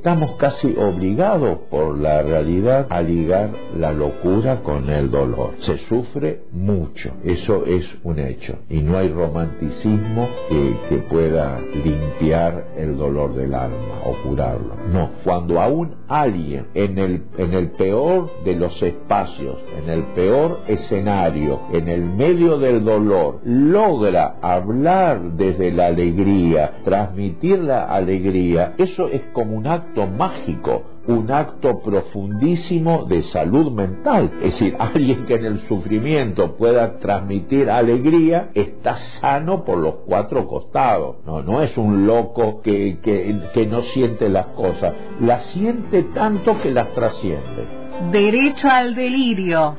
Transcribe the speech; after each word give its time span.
estamos 0.00 0.36
casi 0.36 0.74
obligados 0.78 1.58
por 1.68 1.98
la 1.98 2.22
realidad 2.22 2.86
a 2.88 3.02
ligar 3.02 3.50
la 3.76 3.92
locura 3.92 4.62
con 4.62 4.88
el 4.88 5.10
dolor. 5.10 5.50
Se 5.58 5.76
sufre 5.88 6.40
mucho, 6.52 7.12
eso 7.22 7.66
es 7.66 7.84
un 8.02 8.18
hecho, 8.18 8.54
y 8.70 8.80
no 8.80 8.96
hay 8.96 9.10
romanticismo 9.10 10.26
que, 10.48 10.74
que 10.88 10.96
pueda 11.02 11.60
limpiar 11.84 12.68
el 12.78 12.96
dolor 12.96 13.34
del 13.34 13.52
alma 13.52 14.00
o 14.06 14.14
curarlo. 14.26 14.74
No, 14.90 15.10
cuando 15.22 15.60
aún 15.60 15.96
alguien 16.08 16.68
en 16.72 16.96
el, 16.96 17.22
en 17.36 17.52
el 17.52 17.72
peor 17.72 18.30
de 18.42 18.54
los 18.54 18.82
espacios, 18.82 19.56
en 19.82 19.90
el 19.90 20.02
peor 20.14 20.60
escenario, 20.66 21.60
en 21.74 21.88
el 21.88 22.06
medio 22.06 22.56
del 22.56 22.86
dolor, 22.86 23.40
logra 23.44 24.36
hablar 24.40 25.20
desde 25.32 25.70
la 25.72 25.88
alegría, 25.88 26.78
transmitir 26.84 27.58
la 27.58 27.84
alegría, 27.84 28.72
eso 28.78 29.06
es 29.08 29.20
como 29.34 29.58
un 29.58 29.66
acto 29.66 29.89
mágico, 30.06 30.82
un 31.06 31.30
acto 31.30 31.80
profundísimo 31.80 33.04
de 33.04 33.22
salud 33.24 33.72
mental. 33.72 34.30
Es 34.42 34.54
decir, 34.54 34.76
alguien 34.78 35.26
que 35.26 35.34
en 35.34 35.44
el 35.44 35.60
sufrimiento 35.68 36.56
pueda 36.56 36.98
transmitir 36.98 37.70
alegría 37.70 38.50
está 38.54 38.96
sano 39.20 39.64
por 39.64 39.78
los 39.78 39.96
cuatro 40.06 40.46
costados. 40.46 41.16
No, 41.26 41.42
no 41.42 41.62
es 41.62 41.76
un 41.76 42.06
loco 42.06 42.60
que, 42.62 42.98
que, 43.02 43.40
que 43.52 43.66
no 43.66 43.82
siente 43.82 44.28
las 44.28 44.46
cosas, 44.48 44.94
las 45.20 45.46
siente 45.46 46.02
tanto 46.14 46.60
que 46.60 46.70
las 46.70 46.92
trasciende. 46.94 47.66
Derecho 48.10 48.68
al 48.68 48.94
delirio. 48.94 49.76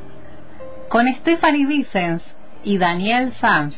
Con 0.89 1.07
Stephanie 1.07 1.67
Vicens 1.67 2.21
y 2.63 2.77
Daniel 2.77 3.33
Sanz. 3.39 3.75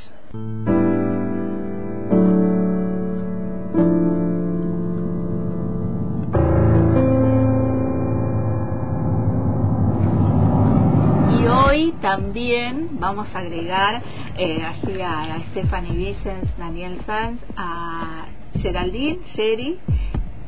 También 12.04 13.00
vamos 13.00 13.34
a 13.34 13.40
agregar 13.40 14.04
eh, 14.38 14.62
así 14.62 15.02
a, 15.02 15.40
Stephanie 15.52 15.96
Vicens, 15.96 16.58
Daniel 16.58 17.00
Sanz, 17.06 17.40
a 17.56 18.26
Geraldine, 18.62 19.20
Sherry 19.34 19.80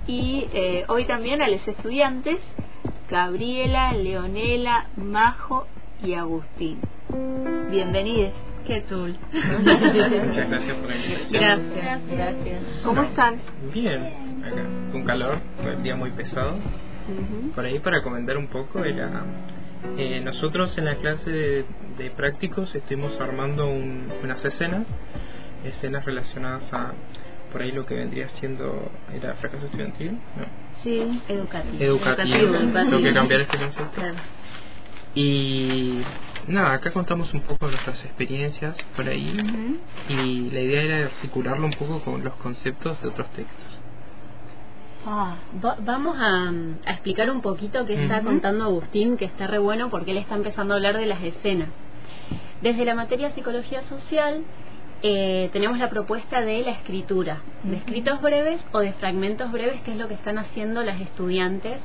y 0.06 0.48
eh, 0.54 0.84
hoy 0.90 1.06
también 1.06 1.42
a 1.42 1.48
los 1.48 1.66
estudiantes 1.66 2.40
Gabriela, 3.10 3.94
Leonela, 3.94 4.88
Majo 4.98 5.66
y 6.04 6.16
Agustín. 6.16 6.78
Bienvenidos. 7.72 8.34
Qué 8.68 8.82
tul. 8.82 9.16
Muchas 9.32 10.50
gracias 10.50 10.78
por 10.78 10.90
la 10.90 10.96
invitación. 10.98 11.32
Gracias, 11.32 12.02
gracias. 12.12 12.64
¿Cómo 12.84 13.02
están? 13.02 13.40
Bien, 13.74 14.44
acá, 14.44 14.66
con 14.92 15.06
calor, 15.06 15.40
fue 15.64 15.78
un 15.78 15.84
día 15.84 15.96
muy 15.96 16.12
pesado. 16.12 16.56
Por 17.54 17.64
ahí 17.64 17.80
para 17.80 18.04
comentar 18.04 18.36
un 18.36 18.48
poco 18.48 18.84
era 18.84 19.24
eh, 19.98 20.22
nosotros 20.24 20.78
en 20.78 20.86
la 20.86 20.96
clase 20.96 21.30
de, 21.30 22.12
prácticos 22.16 22.74
estuvimos 22.76 23.20
armando 23.20 23.68
unas 23.68 24.44
escenas, 24.44 24.86
escenas 25.64 26.06
relacionadas 26.06 26.72
a 26.74 26.94
por 27.52 27.62
ahí 27.62 27.72
lo 27.72 27.86
que 27.86 27.96
vendría 27.96 28.30
siendo 28.32 28.92
era 29.14 29.36
fracaso 29.36 29.66
estudiantil, 29.66 30.12
¿no? 30.12 30.46
Sí, 30.84 31.22
educativo. 31.30 31.84
Educativo, 31.84 32.54
lo 32.90 33.02
que 33.02 33.14
cambiar 33.14 33.42
este 33.42 33.58
concepto. 33.58 34.02
Y 35.16 36.02
nada, 36.48 36.74
acá 36.74 36.92
contamos 36.92 37.34
un 37.34 37.42
poco 37.42 37.68
de 37.68 37.72
nuestras 37.72 38.04
experiencias 38.04 38.76
por 38.96 39.08
ahí 39.08 39.80
y 40.10 40.50
la 40.52 40.60
idea 40.60 40.82
era 40.82 41.06
articularlo 41.06 41.66
un 41.66 41.74
poco 41.74 42.02
con 42.02 42.24
los 42.24 42.36
conceptos 42.36 43.02
de 43.02 43.08
otros 43.08 43.32
textos. 43.32 43.85
Ah, 45.08 45.36
vamos 45.82 46.18
a, 46.20 46.52
explicar 46.92 47.30
un 47.30 47.42
poquito 47.42 47.86
qué 47.86 47.94
está 47.94 48.22
contando 48.22 48.64
Agustín, 48.64 49.18
que 49.18 49.26
está 49.26 49.46
re 49.46 49.60
bueno 49.60 49.92
porque 49.92 50.12
él 50.12 50.18
está 50.18 50.34
empezando 50.34 50.74
a 50.74 50.78
hablar 50.78 50.98
de 50.98 51.06
las 51.06 51.22
escenas. 51.22 51.70
Desde 52.62 52.86
la 52.86 52.96
materia 52.96 53.32
psicología 53.34 53.84
social 53.84 54.44
eh, 55.04 55.52
tenemos 55.54 55.78
la 55.78 55.90
propuesta 55.90 56.42
de 56.42 56.64
la 56.64 56.72
escritura, 56.72 57.44
de 57.64 57.78
escritos 57.78 58.20
breves 58.20 58.60
o 58.72 58.80
de 58.80 58.94
fragmentos 58.94 59.52
breves, 59.52 59.80
que 59.82 59.92
es 59.92 59.98
lo 59.98 60.08
que 60.08 60.16
están 60.16 60.40
haciendo 60.40 60.82
las 60.82 61.00
estudiantes, 61.00 61.78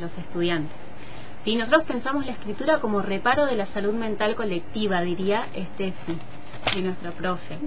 los 0.00 0.16
estudiantes. 0.16 0.76
Y 1.44 1.56
nosotros 1.56 1.82
pensamos 1.88 2.24
la 2.24 2.32
escritura 2.32 2.78
como 2.78 3.02
reparo 3.02 3.46
de 3.46 3.56
la 3.56 3.66
salud 3.66 3.94
mental 3.94 4.36
colectiva, 4.36 5.00
diría 5.00 5.46
Steffi, 5.74 6.18
y 6.76 6.82
nuestro 6.82 7.10
profe. 7.12 7.58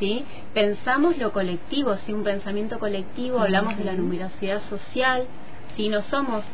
¿Sí? 0.00 0.24
Pensamos 0.52 1.16
lo 1.18 1.32
colectivo, 1.32 1.94
¿sí? 1.98 2.12
un 2.12 2.24
pensamiento 2.24 2.80
colectivo, 2.80 3.38
hablamos 3.38 3.76
de 3.76 3.84
la 3.84 3.92
numerosidad 3.92 4.62
social, 4.68 5.26
si 5.76 5.88
no 5.88 6.02
somos 6.02 6.44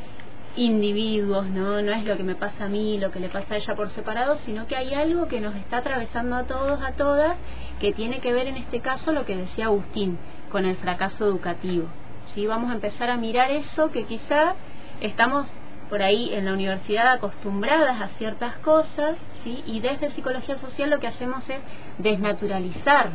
individuos, 0.56 1.46
¿no? 1.46 1.80
No 1.82 1.92
es 1.92 2.04
lo 2.04 2.16
que 2.16 2.22
me 2.22 2.34
pasa 2.34 2.64
a 2.64 2.68
mí, 2.68 2.98
lo 2.98 3.10
que 3.10 3.20
le 3.20 3.28
pasa 3.28 3.54
a 3.54 3.56
ella 3.58 3.76
por 3.76 3.90
separado, 3.90 4.38
sino 4.44 4.66
que 4.66 4.76
hay 4.76 4.94
algo 4.94 5.28
que 5.28 5.40
nos 5.40 5.54
está 5.54 5.78
atravesando 5.78 6.34
a 6.36 6.44
todos, 6.44 6.82
a 6.82 6.92
todas, 6.92 7.36
que 7.80 7.92
tiene 7.92 8.20
que 8.20 8.32
ver 8.32 8.48
en 8.48 8.56
este 8.56 8.80
caso 8.80 9.12
lo 9.12 9.24
que 9.24 9.36
decía 9.36 9.66
Agustín, 9.66 10.18
con 10.50 10.64
el 10.64 10.76
fracaso 10.76 11.26
educativo. 11.26 11.86
¿sí? 12.34 12.46
Vamos 12.46 12.70
a 12.70 12.74
empezar 12.74 13.10
a 13.10 13.16
mirar 13.16 13.50
eso 13.50 13.90
que 13.90 14.04
quizá 14.04 14.54
estamos 15.00 15.46
por 15.88 16.02
ahí 16.02 16.34
en 16.34 16.44
la 16.44 16.52
universidad 16.52 17.12
acostumbradas 17.12 18.00
a 18.00 18.08
ciertas 18.18 18.56
cosas, 18.58 19.16
¿sí? 19.44 19.62
y 19.66 19.80
desde 19.80 20.10
psicología 20.10 20.58
social 20.58 20.90
lo 20.90 20.98
que 20.98 21.06
hacemos 21.06 21.48
es 21.48 21.60
desnaturalizar 21.98 23.10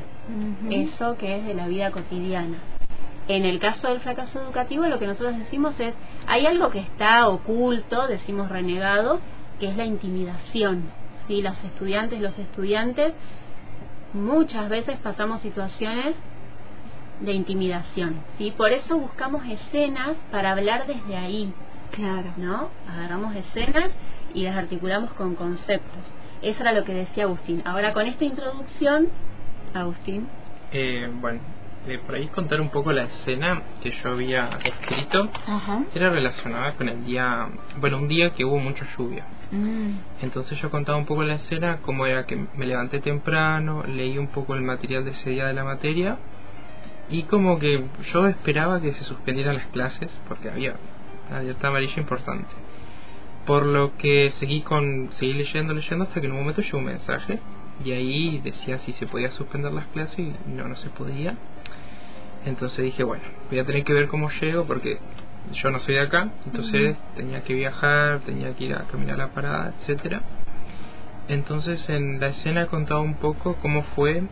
eso 0.69 1.17
que 1.17 1.37
es 1.37 1.45
de 1.45 1.53
la 1.53 1.67
vida 1.67 1.91
cotidiana. 1.91 2.57
En 3.27 3.45
el 3.45 3.59
caso 3.59 3.87
del 3.87 3.99
fracaso 3.99 4.41
educativo 4.41 4.85
lo 4.85 4.99
que 4.99 5.07
nosotros 5.07 5.37
decimos 5.37 5.79
es, 5.79 5.93
hay 6.27 6.45
algo 6.45 6.69
que 6.69 6.79
está 6.79 7.27
oculto, 7.27 8.07
decimos 8.07 8.49
renegado, 8.49 9.19
que 9.59 9.69
es 9.69 9.77
la 9.77 9.85
intimidación. 9.85 10.83
¿sí? 11.27 11.41
Los 11.41 11.55
estudiantes, 11.63 12.19
los 12.19 12.37
estudiantes, 12.39 13.13
muchas 14.13 14.69
veces 14.69 14.97
pasamos 14.99 15.41
situaciones 15.41 16.15
de 17.19 17.33
intimidación. 17.33 18.15
¿sí? 18.37 18.51
Por 18.51 18.71
eso 18.71 18.97
buscamos 18.97 19.45
escenas 19.45 20.17
para 20.31 20.51
hablar 20.51 20.87
desde 20.87 21.15
ahí. 21.15 21.53
Claro. 21.91 22.33
¿No? 22.37 22.69
Agarramos 22.89 23.35
escenas 23.35 23.91
y 24.33 24.43
las 24.43 24.55
articulamos 24.55 25.11
con 25.13 25.35
conceptos. 25.35 26.03
Eso 26.41 26.61
era 26.61 26.73
lo 26.73 26.83
que 26.83 26.93
decía 26.93 27.25
Agustín. 27.25 27.61
Ahora, 27.65 27.93
con 27.93 28.07
esta 28.07 28.25
introducción, 28.25 29.09
Agustín. 29.73 30.27
Eh, 30.71 31.09
bueno, 31.19 31.39
eh, 31.87 31.99
por 32.05 32.15
ahí 32.15 32.27
contar 32.27 32.61
un 32.61 32.69
poco 32.69 32.91
la 32.91 33.03
escena 33.03 33.61
que 33.81 33.91
yo 33.91 34.09
había 34.11 34.49
escrito. 34.63 35.29
Era 35.93 36.09
relacionada 36.09 36.73
con 36.73 36.89
el 36.89 37.05
día, 37.05 37.47
bueno, 37.79 37.97
un 37.97 38.07
día 38.07 38.33
que 38.33 38.45
hubo 38.45 38.57
mucha 38.57 38.85
lluvia. 38.95 39.25
Mm. 39.51 39.93
Entonces 40.21 40.59
yo 40.61 40.69
contaba 40.69 40.97
un 40.97 41.05
poco 41.05 41.23
la 41.23 41.35
escena, 41.35 41.77
como 41.81 42.05
era 42.05 42.25
que 42.25 42.35
me 42.55 42.65
levanté 42.65 42.99
temprano, 42.99 43.83
leí 43.83 44.17
un 44.17 44.27
poco 44.27 44.55
el 44.55 44.61
material 44.61 45.05
de 45.05 45.11
ese 45.11 45.31
día 45.31 45.47
de 45.47 45.53
la 45.53 45.63
materia 45.63 46.17
y 47.09 47.23
como 47.23 47.59
que 47.59 47.83
yo 48.13 48.27
esperaba 48.27 48.79
que 48.79 48.93
se 48.93 49.03
suspendieran 49.03 49.55
las 49.55 49.65
clases 49.67 50.09
porque 50.27 50.49
había 50.49 50.75
una 51.31 51.39
alerta 51.39 51.69
amarilla 51.69 51.95
importante. 51.97 52.49
Por 53.45 53.65
lo 53.65 53.97
que 53.97 54.31
seguí 54.39 54.61
con 54.61 55.09
seguí 55.13 55.33
leyendo, 55.33 55.73
leyendo 55.73 56.03
hasta 56.03 56.19
que 56.19 56.27
en 56.27 56.33
un 56.33 56.39
momento 56.39 56.61
llegó 56.61 56.77
un 56.77 56.85
mensaje 56.85 57.39
y 57.83 57.91
ahí 57.91 58.39
decía 58.43 58.77
si 58.79 58.93
se 58.93 59.07
podía 59.07 59.31
suspender 59.31 59.71
las 59.71 59.87
clases 59.87 60.19
y 60.19 60.33
no, 60.47 60.67
no 60.67 60.75
se 60.75 60.89
podía. 60.89 61.35
Entonces 62.45 62.83
dije, 62.85 63.03
bueno, 63.03 63.23
voy 63.49 63.59
a 63.59 63.65
tener 63.65 63.83
que 63.83 63.93
ver 63.93 64.07
cómo 64.07 64.29
llego 64.29 64.65
porque 64.65 64.99
yo 65.53 65.71
no 65.71 65.79
soy 65.79 65.95
de 65.95 66.01
acá, 66.01 66.29
entonces 66.45 66.95
tenía 67.15 67.43
que 67.43 67.53
viajar, 67.53 68.19
tenía 68.21 68.55
que 68.55 68.65
ir 68.65 68.75
a 68.75 68.83
caminar 68.83 69.17
la 69.17 69.29
parada, 69.29 69.73
etcétera. 69.79 70.21
Entonces 71.27 71.87
en 71.89 72.19
la 72.19 72.27
escena 72.27 72.67
contaba 72.67 72.99
un 72.99 73.15
poco 73.15 73.55
cómo 73.55 73.83
fue 73.95 74.23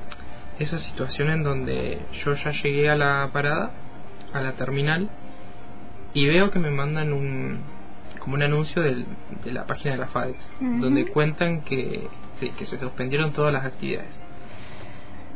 esa 0.59 0.77
situación 0.79 1.29
en 1.29 1.43
donde 1.43 1.99
yo 2.23 2.33
ya 2.35 2.51
llegué 2.51 2.89
a 2.89 2.95
la 2.95 3.29
parada, 3.31 3.71
a 4.33 4.41
la 4.41 4.53
terminal, 4.53 5.09
y 6.13 6.27
veo 6.27 6.51
que 6.51 6.59
me 6.59 6.71
mandan 6.71 7.13
un 7.13 7.59
como 8.19 8.35
un 8.35 8.43
anuncio 8.43 8.81
del, 8.81 9.05
de 9.45 9.53
la 9.53 9.65
página 9.65 9.91
de 9.93 9.97
la 9.97 10.07
FADEX, 10.07 10.51
donde 10.59 11.07
cuentan 11.07 11.61
que 11.61 12.09
Sí, 12.39 12.51
que 12.51 12.65
se 12.65 12.79
suspendieron 12.79 13.33
todas 13.33 13.51
las 13.51 13.65
actividades. 13.65 14.11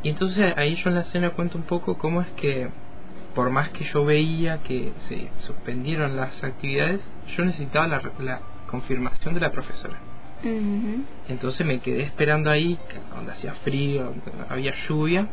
Y 0.02 0.08
entonces 0.08 0.54
ahí 0.56 0.74
yo 0.76 0.88
en 0.88 0.96
la 0.96 1.02
escena 1.02 1.30
cuento 1.30 1.58
un 1.58 1.64
poco 1.64 1.98
cómo 1.98 2.22
es 2.22 2.28
que, 2.36 2.68
por 3.34 3.50
más 3.50 3.70
que 3.70 3.84
yo 3.84 4.04
veía 4.04 4.58
que 4.58 4.92
se 5.08 5.28
suspendieron 5.46 6.16
las 6.16 6.42
actividades, 6.42 7.00
yo 7.36 7.44
necesitaba 7.44 7.86
la, 7.86 8.40
confirmación 8.66 9.34
de 9.34 9.40
la 9.40 9.52
profesora. 9.52 9.98
Entonces 11.28 11.64
me 11.64 11.78
quedé 11.78 12.02
esperando 12.02 12.50
ahí, 12.50 12.78
donde 13.14 13.32
hacía 13.32 13.54
frío, 13.56 14.12
había 14.48 14.74
lluvia, 14.88 15.28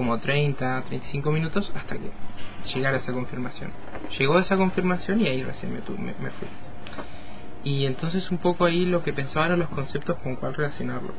como 0.00 0.18
30, 0.18 0.84
35 0.88 1.30
minutos 1.30 1.70
hasta 1.76 1.94
que 1.94 2.10
llegara 2.74 2.96
esa 2.96 3.12
confirmación. 3.12 3.70
Llegó 4.18 4.38
esa 4.38 4.56
confirmación 4.56 5.20
y 5.20 5.28
ahí 5.28 5.42
recién 5.42 5.74
me, 5.74 5.80
me 5.80 6.30
fui. 6.30 6.48
Y 7.64 7.84
entonces 7.84 8.30
un 8.30 8.38
poco 8.38 8.64
ahí 8.64 8.86
lo 8.86 9.02
que 9.02 9.12
pensaba 9.12 9.44
eran 9.44 9.58
los 9.58 9.68
conceptos 9.68 10.16
con 10.22 10.36
cuál 10.36 10.54
relacionarlo. 10.54 11.12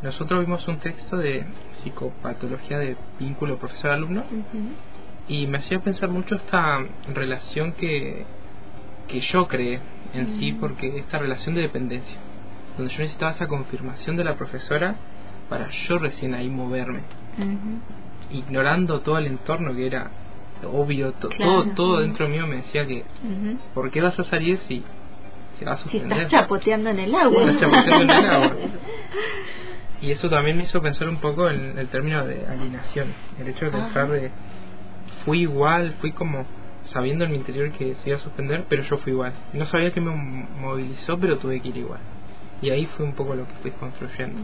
Nosotros 0.00 0.40
vimos 0.40 0.66
un 0.66 0.78
texto 0.78 1.18
de 1.18 1.44
psicopatología 1.82 2.78
de 2.78 2.96
vínculo 3.18 3.58
profesor-alumno 3.58 4.24
y 5.28 5.46
me 5.46 5.58
hacía 5.58 5.80
pensar 5.80 6.08
mucho 6.08 6.36
esta 6.36 6.78
relación 7.12 7.72
que, 7.72 8.24
que 9.08 9.20
yo 9.20 9.46
creé 9.46 9.78
en 10.14 10.38
sí, 10.38 10.56
porque 10.58 11.00
esta 11.00 11.18
relación 11.18 11.54
de 11.54 11.60
dependencia, 11.60 12.16
donde 12.78 12.94
yo 12.94 12.98
necesitaba 13.00 13.32
esa 13.32 13.46
confirmación 13.46 14.16
de 14.16 14.24
la 14.24 14.36
profesora 14.36 14.96
para 15.50 15.68
yo 15.68 15.98
recién 15.98 16.32
ahí 16.32 16.48
moverme, 16.48 17.02
ignorando 18.30 19.00
todo 19.00 19.18
el 19.18 19.26
entorno 19.26 19.74
que 19.74 19.86
era 19.86 20.10
obvio, 20.64 21.12
todo, 21.12 21.64
todo 21.74 22.00
dentro 22.00 22.28
mío 22.28 22.46
me 22.46 22.56
decía 22.56 22.86
que, 22.86 23.04
¿por 23.74 23.90
qué 23.90 24.00
vas 24.00 24.18
a 24.18 24.24
salir 24.24 24.58
si 24.58 24.84
se 25.58 25.64
va 25.64 25.72
a 25.72 25.76
suspender? 25.76 26.18
Si 26.18 26.24
estás 26.24 26.40
chapoteando 26.40 26.90
en 26.90 26.98
el 27.00 27.14
agua. 27.14 27.42
Estás 27.42 27.60
chapoteando 27.60 28.02
en 28.04 28.10
el 28.10 28.30
agua. 28.30 28.56
Y 30.00 30.10
eso 30.10 30.28
también 30.28 30.56
me 30.56 30.64
hizo 30.64 30.80
pensar 30.82 31.08
un 31.08 31.18
poco 31.18 31.48
en 31.48 31.78
el 31.78 31.88
término 31.88 32.24
de 32.26 32.46
alienación, 32.46 33.08
el 33.40 33.48
hecho 33.48 33.70
de 33.70 33.80
dejar 33.80 34.10
de... 34.10 34.30
Fui 35.24 35.42
igual, 35.42 35.94
fui 36.00 36.10
como 36.12 36.44
sabiendo 36.84 37.24
en 37.24 37.30
mi 37.30 37.36
interior 37.36 37.70
que 37.70 37.94
se 37.96 38.10
iba 38.10 38.18
a 38.18 38.20
suspender, 38.20 38.64
pero 38.68 38.82
yo 38.82 38.96
fui 38.98 39.12
igual. 39.12 39.32
No 39.52 39.66
sabía 39.66 39.92
que 39.92 40.00
me 40.00 40.10
movilizó, 40.10 41.18
pero 41.18 41.38
tuve 41.38 41.60
que 41.60 41.68
ir 41.68 41.76
igual. 41.76 42.00
Y 42.62 42.70
ahí 42.70 42.86
fue 42.86 43.04
un 43.04 43.14
poco 43.14 43.34
lo 43.34 43.46
que 43.46 43.54
fui 43.60 43.70
construyendo. 43.72 44.40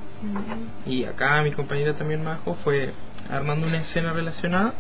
Y 0.85 1.05
acá 1.05 1.41
mi 1.43 1.53
compañera 1.53 1.95
también 1.95 2.25
Majo 2.25 2.55
fue 2.65 2.93
armando 3.31 3.67
una 3.67 3.79
escena 3.79 4.13
relacionada, 4.13 4.75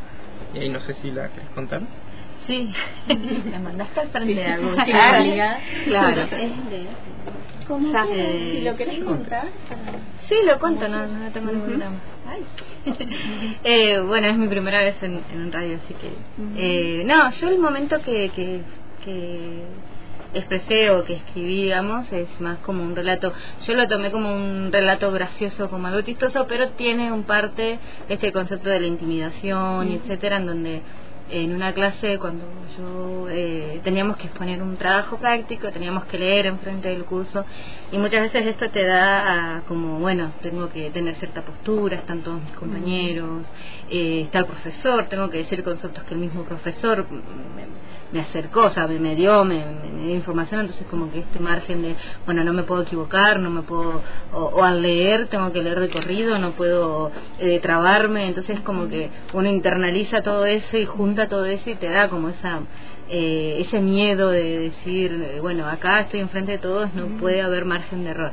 y 0.53 0.59
ahí 0.59 0.69
no 0.69 0.81
sé 0.81 0.95
si 0.95 1.11
la 1.11 1.29
querés 1.29 1.49
contar. 1.51 1.83
Sí, 2.47 2.73
me 3.51 3.59
mandaste 3.59 4.01
al 4.01 4.09
frente 4.09 4.45
algo. 4.45 4.75
claro. 5.85 6.27
¿Cómo 7.69 7.87
si 7.87 8.63
lo 8.63 8.77
querés 8.77 9.05
contar. 9.05 9.49
Sí, 10.27 10.35
lo 10.47 10.59
cuento, 10.59 10.89
no, 10.89 11.07
no 11.07 11.31
tengo 11.31 11.53
ningún 11.53 11.69
problema. 11.69 11.97
eh, 13.65 14.01
bueno, 14.01 14.27
es 14.29 14.37
mi 14.37 14.49
primera 14.49 14.81
vez 14.81 15.03
en, 15.03 15.21
en 15.33 15.41
un 15.43 15.53
radio, 15.53 15.77
así 15.77 15.95
que... 15.95 16.11
eh, 16.57 17.05
no, 17.05 17.31
yo 17.33 17.49
el 17.49 17.59
momento 17.59 18.01
que, 18.03 18.31
que, 18.31 18.63
que 19.05 19.65
expresé 20.35 20.91
o 20.91 21.05
que 21.05 21.15
escribí, 21.15 21.63
digamos, 21.63 22.11
es 22.13 22.29
más 22.41 22.59
como 22.59 22.83
un 22.83 22.95
relato. 22.95 23.33
Yo 23.67 23.75
lo 23.75 23.89
tomé 23.89 24.11
como 24.11 24.35
un 24.35 24.71
relato 24.73 25.11
gracioso, 25.13 25.69
como 25.71 25.87
algo 25.87 26.03
chistoso, 26.03 26.47
pero 26.49 26.69
tiene 26.71 27.13
un 27.13 27.25
parte 27.25 27.79
este 28.09 28.33
concepto 28.33 28.69
de 28.69 28.81
la 28.81 28.87
intimidación, 28.87 29.91
y 29.91 29.95
etcétera, 29.97 30.37
en 30.37 30.47
donde 30.47 30.83
en 31.31 31.55
una 31.55 31.73
clase 31.73 32.19
cuando 32.19 32.45
yo 32.77 33.29
eh, 33.31 33.81
teníamos 33.85 34.17
que 34.17 34.27
exponer 34.27 34.63
un 34.63 34.77
trabajo 34.77 35.19
práctico, 35.19 35.71
teníamos 35.71 36.05
que 36.07 36.19
leer 36.19 36.47
enfrente 36.47 36.89
del 36.89 37.05
curso 37.05 37.45
y 37.93 37.99
muchas 37.99 38.23
veces 38.23 38.47
esto 38.47 38.71
te 38.71 38.85
da 38.85 39.57
a, 39.57 39.61
como, 39.63 39.99
bueno, 39.99 40.33
tengo 40.43 40.69
que 40.71 40.91
tener 40.91 41.15
cierta 41.17 41.43
postura, 41.43 41.97
están 41.97 42.23
todos 42.23 42.43
mis 42.43 42.53
compañeros, 42.53 43.45
eh, 43.91 44.23
está 44.25 44.41
el 44.41 44.47
profesor, 44.47 45.07
tengo 45.09 45.29
que 45.31 45.39
decir 45.39 45.63
conceptos 45.63 46.05
que 46.05 46.15
el 46.15 46.21
mismo 46.21 46.45
profesor 46.45 47.07
me, 48.13 48.21
acercó, 48.21 48.65
o 48.65 48.71
sea, 48.71 48.87
me, 48.87 49.15
dio, 49.15 49.45
me, 49.45 49.65
dio 50.03 50.15
información, 50.15 50.63
entonces 50.63 50.87
como 50.89 51.11
que 51.11 51.21
este 51.21 51.41
margen 51.41 51.83
de, 51.83 51.97
bueno, 52.25 52.43
no 52.43 52.53
me 52.53 52.63
puedo 52.63 52.83
equivocar, 52.83 53.39
no 53.39 53.51
me 53.51 53.63
puedo, 53.63 54.01
o, 54.33 54.63
al 54.65 54.81
leer 54.81 55.27
tengo 55.29 55.53
que 55.53 55.63
leer 55.63 55.81
de 55.81 55.91
corrido, 55.91 56.39
no 56.39 56.53
puedo 56.53 57.11
eh, 57.39 57.61
trabarme, 57.61 58.27
entonces 58.27 58.61
como 58.61 58.89
que 58.89 59.11
uno 59.33 59.49
internaliza 59.49 60.23
todo 60.23 60.47
eso 60.47 60.77
y 60.79 60.87
junta 60.87 61.18
todo 61.27 61.47
eso 61.47 61.71
y 61.71 61.75
te 61.75 61.89
da 61.89 62.09
como 62.09 62.29
esa 62.29 62.61
eh, 63.11 63.57
ese 63.61 63.81
miedo 63.81 64.31
de 64.31 64.59
decir, 64.59 65.39
bueno, 65.41 65.67
acá 65.67 66.01
estoy 66.01 66.21
enfrente 66.21 66.53
de 66.53 66.59
todos, 66.59 66.93
no 66.95 67.07
puede 67.19 67.41
haber 67.41 67.65
margen 67.65 68.05
de 68.05 68.11
error. 68.11 68.33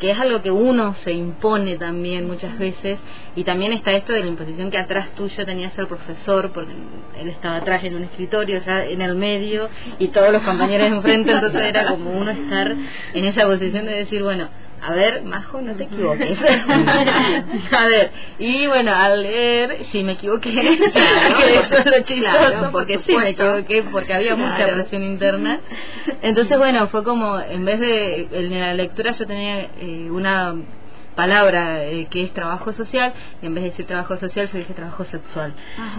Que 0.00 0.10
es 0.10 0.18
algo 0.18 0.42
que 0.42 0.50
uno 0.50 0.94
se 1.02 1.12
impone 1.12 1.76
también 1.76 2.26
muchas 2.26 2.56
veces. 2.58 2.98
Y 3.34 3.44
también 3.44 3.72
está 3.72 3.92
esto 3.92 4.12
de 4.12 4.20
la 4.20 4.26
imposición 4.26 4.70
que 4.70 4.78
atrás 4.78 5.10
tuyo 5.16 5.44
tenías 5.44 5.76
el 5.78 5.86
profesor 5.88 6.52
porque 6.52 6.72
él 7.20 7.28
estaba 7.28 7.56
atrás 7.56 7.82
en 7.84 7.96
un 7.96 8.04
escritorio, 8.04 8.58
o 8.58 8.62
sea, 8.62 8.84
en 8.84 9.02
el 9.02 9.14
medio 9.14 9.68
y 9.98 10.08
todos 10.08 10.32
los 10.32 10.42
compañeros 10.42 10.88
enfrente, 10.88 11.32
entonces 11.32 11.62
era 11.62 11.86
como 11.88 12.10
uno 12.10 12.30
estar 12.30 12.74
en 13.14 13.24
esa 13.24 13.44
posición 13.44 13.86
de 13.86 13.92
decir, 13.92 14.22
bueno, 14.22 14.48
a 14.80 14.92
ver, 14.92 15.22
Majo, 15.22 15.60
no 15.60 15.74
te 15.74 15.84
equivoques. 15.84 16.38
a 17.72 17.86
ver, 17.86 18.10
y 18.38 18.66
bueno, 18.66 18.92
al 18.94 19.22
leer, 19.22 19.86
sí 19.90 20.04
me 20.04 20.12
equivoqué, 20.12 20.50
eso 20.54 21.78
es 21.78 21.86
lo 21.86 22.04
chistoso, 22.04 22.70
porque 22.70 23.00
sí 23.06 23.16
me 23.16 23.30
equivoqué, 23.30 23.82
porque 23.90 24.14
había 24.14 24.36
mucha 24.36 24.68
presión 24.68 25.02
interna. 25.02 25.60
Entonces, 26.22 26.56
bueno, 26.58 26.88
fue 26.88 27.02
como, 27.04 27.40
en 27.40 27.64
vez 27.64 27.80
de, 27.80 28.28
en 28.32 28.60
la 28.60 28.74
lectura 28.74 29.12
yo 29.12 29.26
tenía 29.26 29.68
eh, 29.80 30.08
una 30.10 30.54
palabra 31.18 31.84
eh, 31.84 32.06
que 32.08 32.22
es 32.22 32.32
trabajo 32.32 32.72
social 32.72 33.12
y 33.42 33.46
en 33.46 33.52
vez 33.52 33.64
de 33.64 33.70
decir 33.70 33.86
trabajo 33.86 34.16
social 34.18 34.48
yo 34.52 34.58
dije 34.58 34.72
trabajo 34.72 35.04
sexual. 35.04 35.52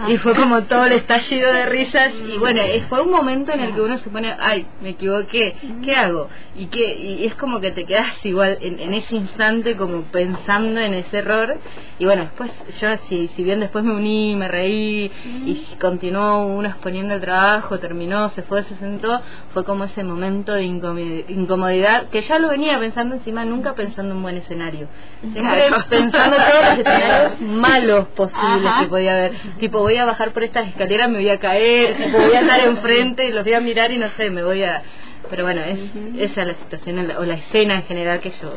Y 0.08 0.16
fue 0.16 0.34
como 0.34 0.62
todo 0.62 0.86
el 0.86 0.92
estallido 1.02 1.52
de 1.52 1.66
risas 1.66 2.08
y 2.26 2.38
bueno 2.38 2.62
eh, 2.62 2.82
fue 2.88 3.02
un 3.02 3.10
momento 3.10 3.52
en 3.52 3.60
el 3.60 3.74
que 3.74 3.82
uno 3.82 3.98
se 3.98 4.08
pone 4.08 4.34
ay 4.40 4.66
me 4.80 4.90
equivoqué 4.90 5.56
qué 5.84 5.94
hago 5.94 6.30
y 6.56 6.68
que 6.68 6.94
y 6.98 7.26
es 7.26 7.34
como 7.34 7.60
que 7.60 7.70
te 7.70 7.84
quedas 7.84 8.24
igual 8.24 8.56
en, 8.62 8.94
ese 8.94 9.14
instante 9.14 9.76
como 9.76 10.04
pensando 10.04 10.80
en 10.80 10.94
ese 10.94 11.18
error. 11.18 11.58
Y 11.98 12.06
bueno 12.06 12.22
después 12.22 12.50
yo 12.80 12.88
si 13.10 13.28
si 13.28 13.44
bien 13.44 13.60
después 13.60 13.84
me 13.84 13.92
uní 13.92 14.34
me 14.36 14.48
reí 14.48 15.12
y 15.44 15.76
continuó 15.78 16.46
uno 16.46 16.66
exponiendo 16.66 17.12
el 17.12 17.20
trabajo 17.20 17.78
terminó 17.78 18.30
se 18.30 18.42
fue 18.42 18.64
se 18.64 18.74
sentó 18.76 19.20
fue 19.52 19.64
como 19.64 19.84
ese 19.84 20.02
momento 20.02 20.54
de 20.54 20.64
incomodidad 20.64 22.08
que 22.08 22.22
ya 22.22 22.38
lo 22.38 22.48
venía 22.48 22.78
pensando 22.78 23.16
encima 23.16 23.44
nunca 23.44 23.74
pensando 23.74 24.12
en 24.12 24.16
un 24.16 24.22
buen 24.22 24.38
escenario 24.38 24.88
Siempre 25.20 25.62
pensando 25.88 26.36
todos 26.36 26.64
los 26.64 26.78
escenarios 26.78 27.40
malos 27.40 28.08
posibles 28.08 28.72
que 28.80 28.86
podía 28.88 29.12
haber. 29.12 29.32
Tipo, 29.58 29.80
voy 29.80 29.96
a 29.96 30.06
bajar 30.06 30.32
por 30.32 30.44
estas 30.44 30.68
escaleras, 30.68 31.10
me 31.10 31.16
voy 31.16 31.28
a 31.28 31.38
caer, 31.38 31.96
tipo, 31.96 32.18
voy 32.18 32.32
a 32.32 32.40
estar 32.40 32.60
enfrente 32.60 33.26
y 33.26 33.32
los 33.32 33.44
voy 33.44 33.54
a 33.54 33.60
mirar 33.60 33.90
y 33.90 33.98
no 33.98 34.08
sé, 34.16 34.30
me 34.30 34.42
voy 34.42 34.62
a... 34.62 34.82
Pero 35.28 35.44
bueno, 35.44 35.60
es, 35.60 35.78
esa 36.18 36.42
es 36.42 36.46
la 36.48 36.54
situación 36.54 37.10
o 37.18 37.24
la 37.24 37.34
escena 37.34 37.74
en 37.74 37.82
general 37.84 38.20
que 38.20 38.30
yo 38.30 38.54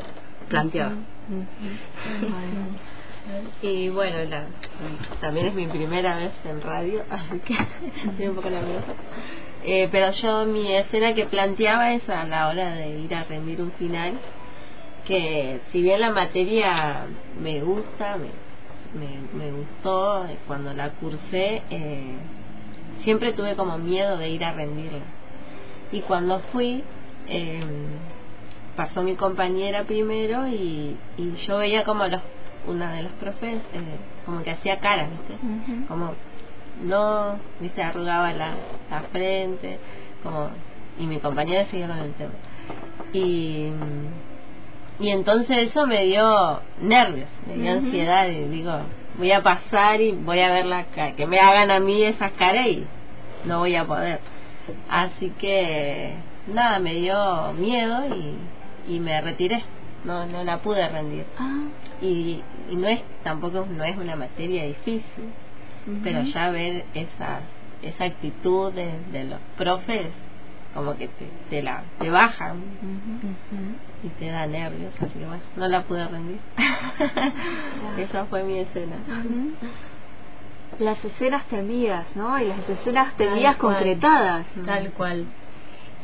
planteaba. 0.47 0.93
Y 3.61 3.89
bueno, 3.89 4.17
la, 4.29 4.47
también 5.21 5.47
es 5.47 5.53
mi 5.53 5.67
primera 5.67 6.15
vez 6.15 6.31
en 6.45 6.61
radio, 6.61 7.03
así 7.09 7.39
que 7.39 7.57
estoy 8.05 8.27
un 8.27 8.35
poco 8.35 8.49
nerviosa. 8.49 8.93
Eh, 9.63 9.87
pero 9.91 10.11
yo 10.11 10.45
mi 10.45 10.73
escena 10.73 11.13
que 11.13 11.25
planteaba 11.25 11.93
es 11.93 12.07
a 12.09 12.25
la 12.25 12.49
hora 12.49 12.75
de 12.75 12.99
ir 12.99 13.15
a 13.15 13.23
rendir 13.23 13.61
un 13.61 13.71
final 13.73 14.13
que 15.07 15.61
si 15.71 15.81
bien 15.81 16.01
la 16.01 16.11
materia 16.11 17.05
me 17.41 17.61
gusta, 17.61 18.17
me, 18.17 18.29
me, 19.37 19.51
gustó 19.51 20.25
eh, 20.25 20.37
cuando 20.47 20.73
la 20.73 20.91
cursé, 20.91 21.61
eh, 21.69 22.15
siempre 23.03 23.33
tuve 23.33 23.55
como 23.55 23.77
miedo 23.77 24.17
de 24.17 24.29
ir 24.29 24.43
a 24.45 24.53
rendirla. 24.53 25.05
Y 25.91 26.01
cuando 26.01 26.39
fui, 26.51 26.83
eh, 27.27 27.61
pasó 28.75 29.03
mi 29.03 29.15
compañera 29.15 29.83
primero 29.83 30.47
y, 30.47 30.97
y 31.17 31.35
yo 31.45 31.57
veía 31.57 31.83
como 31.83 32.05
los, 32.07 32.21
una 32.67 32.93
de 32.93 33.03
los 33.03 33.11
profes 33.13 33.61
eh, 33.73 33.97
como 34.25 34.43
que 34.43 34.51
hacía 34.51 34.79
cara, 34.79 35.07
¿viste? 35.07 35.87
Como 35.87 36.13
no, 36.81 37.37
¿viste? 37.59 37.83
Arrugaba 37.83 38.33
la, 38.33 38.55
la 38.89 39.01
frente, 39.11 39.79
como 40.23 40.49
y 40.97 41.07
mi 41.07 41.19
compañera 41.19 41.65
siguió 41.69 41.87
con 41.87 41.97
el 41.97 42.13
tema. 42.13 42.33
Y 43.13 43.71
y 44.99 45.09
entonces 45.09 45.69
eso 45.69 45.85
me 45.87 46.05
dio 46.05 46.59
nervios, 46.81 47.29
me 47.47 47.55
dio 47.55 47.71
ansiedad 47.71 48.27
y 48.27 48.45
digo, 48.45 48.79
voy 49.17 49.31
a 49.31 49.41
pasar 49.41 50.01
y 50.01 50.11
voy 50.11 50.39
a 50.39 50.51
ver 50.51 50.65
la 50.65 50.85
cara, 50.85 51.15
que 51.15 51.25
me 51.25 51.39
hagan 51.39 51.71
a 51.71 51.79
mí 51.79 52.03
esas 52.03 52.31
caras 52.33 52.67
y 52.67 52.85
no 53.45 53.59
voy 53.59 53.75
a 53.75 53.85
poder. 53.85 54.19
Así 54.89 55.31
que 55.39 56.13
nada, 56.47 56.79
me 56.79 56.93
dio 56.93 57.53
miedo 57.53 58.03
y, 58.15 58.93
y 58.93 58.99
me 58.99 59.19
retiré, 59.21 59.63
no 60.03 60.25
no 60.25 60.43
la 60.43 60.59
pude 60.59 60.87
rendir. 60.87 61.25
Ah. 61.37 61.63
Y, 62.01 62.41
y 62.69 62.75
no 62.75 62.87
es 62.87 63.01
tampoco 63.23 63.65
no 63.69 63.83
es 63.83 63.97
una 63.97 64.15
materia 64.15 64.63
difícil, 64.65 65.31
pero 66.03 66.21
ya 66.23 66.49
ver 66.51 66.85
esa 66.93 67.41
esa 67.81 68.05
actitud 68.05 68.71
de, 68.71 68.99
de 69.11 69.25
los 69.25 69.39
profes 69.57 70.07
como 70.73 70.95
que 70.97 71.07
te, 71.07 71.29
te 71.49 71.61
la 71.61 71.83
te 71.99 72.09
baja. 72.09 72.55
Y 74.03 74.09
te 74.19 74.27
da 74.29 74.45
nervios 74.47 74.93
así 74.99 75.19
que 75.19 75.25
bueno 75.25 75.43
no 75.55 75.67
la 75.67 75.83
pude 75.83 76.07
rendir. 76.07 76.39
Esa 77.97 78.25
fue 78.25 78.43
mi 78.43 78.59
escena. 78.59 78.97
Las 80.79 81.03
escenas 81.05 81.45
temidas 81.47 82.07
no 82.15 82.39
y 82.39 82.47
las 82.47 82.67
escenas 82.67 83.15
temidas 83.15 83.57
concretadas. 83.57 84.47
Tal 84.65 84.91
cual. 84.91 85.27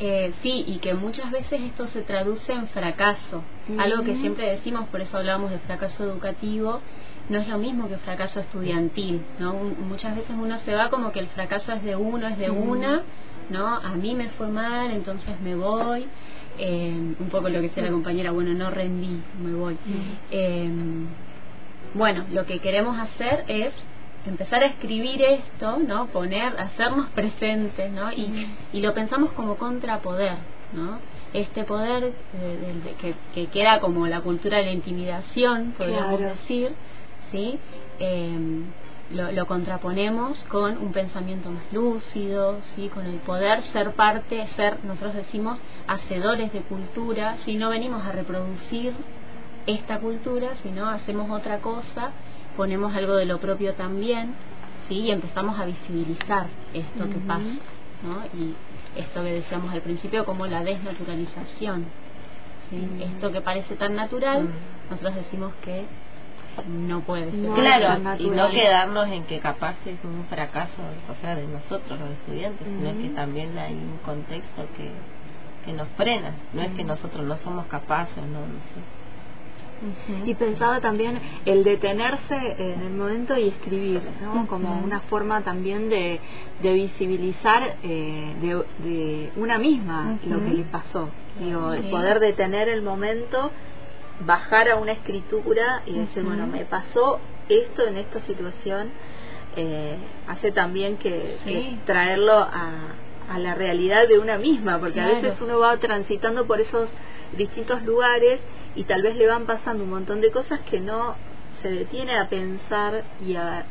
Eh, 0.02 0.32
sí, 0.42 0.64
y 0.66 0.78
que 0.78 0.94
muchas 0.94 1.30
veces 1.30 1.60
esto 1.60 1.86
se 1.88 2.00
traduce 2.00 2.54
en 2.54 2.68
fracaso, 2.68 3.44
algo 3.76 4.02
que 4.02 4.16
siempre 4.16 4.48
decimos, 4.48 4.88
por 4.88 5.02
eso 5.02 5.18
hablamos 5.18 5.50
de 5.50 5.58
fracaso 5.58 6.04
educativo, 6.04 6.80
no 7.28 7.38
es 7.38 7.46
lo 7.46 7.58
mismo 7.58 7.86
que 7.86 7.98
fracaso 7.98 8.40
estudiantil, 8.40 9.22
¿no? 9.38 9.52
muchas 9.52 10.16
veces 10.16 10.34
uno 10.40 10.58
se 10.60 10.74
va 10.74 10.88
como 10.88 11.12
que 11.12 11.20
el 11.20 11.28
fracaso 11.28 11.74
es 11.74 11.82
de 11.82 11.96
uno, 11.96 12.28
es 12.28 12.38
de 12.38 12.50
una, 12.50 13.02
¿no? 13.50 13.66
A 13.66 13.90
mí 13.90 14.14
me 14.14 14.28
fue 14.30 14.48
mal, 14.48 14.90
entonces 14.90 15.38
me 15.40 15.54
voy. 15.54 16.06
Eh, 16.58 17.14
un 17.18 17.28
poco 17.30 17.48
lo 17.48 17.60
que 17.60 17.68
decía 17.68 17.82
la 17.84 17.90
compañera, 17.90 18.32
bueno, 18.32 18.52
no 18.54 18.70
rendí, 18.70 19.22
me 19.42 19.54
voy. 19.54 19.78
Eh, 20.30 20.70
bueno, 21.94 22.24
lo 22.32 22.44
que 22.46 22.58
queremos 22.58 22.98
hacer 22.98 23.44
es 23.48 23.72
empezar 24.26 24.62
a 24.62 24.66
escribir 24.66 25.22
esto, 25.22 25.78
¿no? 25.78 26.06
Poner, 26.06 26.58
hacernos 26.58 27.08
presentes, 27.10 27.90
¿no? 27.92 28.12
Y, 28.12 28.48
y 28.72 28.80
lo 28.80 28.92
pensamos 28.94 29.32
como 29.32 29.56
contrapoder, 29.56 30.36
¿no? 30.72 30.98
Este 31.32 31.64
poder 31.64 32.12
eh, 32.34 32.94
que, 33.00 33.14
que, 33.34 33.46
queda 33.46 33.80
como 33.80 34.06
la 34.06 34.20
cultura 34.20 34.58
de 34.58 34.64
la 34.64 34.72
intimidación, 34.72 35.74
podríamos 35.78 36.20
decir, 36.20 36.72
¿sí? 37.30 37.58
Eh, 37.98 38.38
lo, 39.12 39.32
lo, 39.32 39.46
contraponemos 39.46 40.38
con 40.44 40.78
un 40.78 40.92
pensamiento 40.92 41.50
más 41.50 41.64
lúcido, 41.72 42.60
¿sí? 42.74 42.88
con 42.88 43.06
el 43.06 43.16
poder 43.16 43.62
ser 43.72 43.92
parte, 43.94 44.46
ser, 44.56 44.84
nosotros 44.84 45.14
decimos, 45.14 45.58
hacedores 45.86 46.52
de 46.52 46.60
cultura, 46.62 47.36
si 47.44 47.56
no 47.56 47.70
venimos 47.70 48.04
a 48.06 48.12
reproducir 48.12 48.94
esta 49.66 49.98
cultura, 49.98 50.50
sino 50.62 50.88
hacemos 50.88 51.30
otra 51.30 51.58
cosa, 51.58 52.10
ponemos 52.56 52.94
algo 52.94 53.16
de 53.16 53.26
lo 53.26 53.38
propio 53.38 53.74
también, 53.74 54.34
¿sí? 54.88 54.94
y 54.94 55.10
empezamos 55.10 55.58
a 55.58 55.64
visibilizar 55.64 56.48
esto 56.72 57.08
que 57.08 57.18
pasa, 57.26 57.44
¿no? 58.02 58.24
y 58.38 58.54
esto 58.96 59.22
que 59.22 59.32
decíamos 59.32 59.72
al 59.72 59.82
principio 59.82 60.24
como 60.24 60.46
la 60.46 60.62
desnaturalización. 60.62 61.86
¿sí? 62.70 62.88
Esto 63.02 63.32
que 63.32 63.40
parece 63.40 63.76
tan 63.76 63.96
natural, 63.96 64.48
nosotros 64.88 65.14
decimos 65.16 65.52
que 65.62 65.86
no 66.68 67.00
puede 67.00 67.30
ser. 67.30 67.50
claro, 67.52 68.16
y 68.18 68.30
no 68.30 68.50
quedarnos 68.50 69.08
en 69.08 69.24
que 69.24 69.38
capaz 69.38 69.76
es 69.86 69.98
un 70.04 70.24
fracaso, 70.28 70.82
o 71.10 71.20
sea, 71.20 71.34
de 71.34 71.46
nosotros 71.46 71.98
los 71.98 72.10
estudiantes, 72.10 72.66
sino 72.66 72.98
que 72.98 73.08
también 73.10 73.56
hay 73.58 73.74
un 73.74 73.98
contexto 74.04 74.66
que, 74.76 74.90
que 75.64 75.72
nos 75.72 75.88
frena, 75.96 76.32
no 76.52 76.62
es 76.62 76.72
que 76.72 76.84
nosotros 76.84 77.24
no 77.24 77.36
somos 77.38 77.66
capaces, 77.66 78.16
no, 78.16 78.40
no 78.40 78.60
sé. 78.74 79.00
Y 80.26 80.34
pensaba 80.34 80.80
también 80.80 81.18
el 81.46 81.64
detenerse 81.64 82.36
en 82.58 82.82
el 82.82 82.92
momento 82.92 83.38
y 83.38 83.48
escribir, 83.48 84.02
¿no? 84.22 84.46
como 84.46 84.78
una 84.78 85.00
forma 85.00 85.40
también 85.40 85.88
de, 85.88 86.20
de 86.62 86.72
visibilizar 86.74 87.76
eh, 87.82 88.34
de, 88.42 88.62
de, 88.86 89.32
una 89.36 89.58
misma 89.58 90.18
lo 90.26 90.44
que 90.44 90.50
le 90.50 90.64
pasó. 90.64 91.08
Digo, 91.38 91.72
el 91.72 91.84
poder 91.84 92.20
detener 92.20 92.68
el 92.68 92.82
momento 92.82 93.50
bajar 94.26 94.68
a 94.68 94.76
una 94.76 94.92
escritura 94.92 95.82
y 95.86 95.94
decir, 95.94 96.22
bueno, 96.22 96.46
me 96.46 96.64
pasó 96.64 97.20
esto 97.48 97.86
en 97.86 97.96
esta 97.96 98.20
situación, 98.22 98.90
eh, 99.56 99.96
hace 100.28 100.52
también 100.52 100.96
que, 100.96 101.78
traerlo 101.86 102.34
a, 102.34 102.94
a, 103.28 103.38
la 103.38 103.54
realidad 103.54 104.06
de 104.08 104.18
una 104.18 104.38
misma, 104.38 104.78
porque 104.78 105.00
a 105.00 105.06
veces 105.06 105.40
uno 105.40 105.58
va 105.58 105.76
transitando 105.78 106.46
por 106.46 106.60
esos 106.60 106.88
distintos 107.36 107.82
lugares 107.82 108.40
y 108.74 108.84
tal 108.84 109.02
vez 109.02 109.16
le 109.16 109.26
van 109.26 109.46
pasando 109.46 109.84
un 109.84 109.90
montón 109.90 110.20
de 110.20 110.30
cosas 110.30 110.60
que 110.70 110.80
no 110.80 111.14
se 111.62 111.70
detiene 111.70 112.16
a 112.16 112.28
pensar 112.28 113.04
y 113.26 113.34
a 113.36 113.64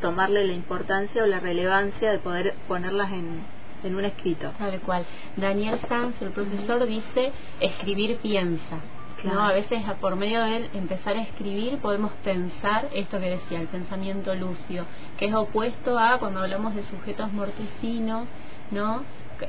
tomarle 0.00 0.44
la 0.44 0.52
importancia 0.52 1.22
o 1.22 1.26
la 1.26 1.40
relevancia 1.40 2.12
de 2.12 2.18
poder 2.18 2.54
ponerlas 2.68 3.12
en, 3.12 3.42
en 3.82 3.94
un 3.94 4.04
escrito. 4.04 4.52
Tal 4.58 4.80
cual. 4.80 5.06
Daniel 5.36 5.80
Sanz, 5.88 6.20
el 6.22 6.30
profesor, 6.30 6.86
dice, 6.86 7.32
escribir 7.60 8.16
piensa. 8.18 8.80
¿No? 9.24 9.42
A 9.42 9.52
veces 9.52 9.82
por 10.00 10.16
medio 10.16 10.42
de 10.42 10.56
él 10.56 10.70
empezar 10.74 11.16
a 11.16 11.22
escribir 11.22 11.78
podemos 11.78 12.12
pensar 12.22 12.88
esto 12.92 13.18
que 13.18 13.30
decía, 13.30 13.60
el 13.60 13.68
pensamiento 13.68 14.34
lúcido, 14.34 14.84
que 15.18 15.26
es 15.26 15.34
opuesto 15.34 15.98
a 15.98 16.18
cuando 16.18 16.40
hablamos 16.40 16.74
de 16.74 16.84
sujetos 16.84 17.32
morticinos, 17.32 18.28
¿no? 18.70 19.02